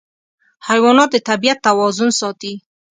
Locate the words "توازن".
1.67-2.09